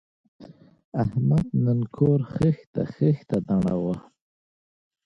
احمد 1.03 1.45
نن 1.63 1.79
کور 1.95 2.19
خښته 2.33 2.83
خښته 2.93 3.37
نړاوه. 3.49 3.95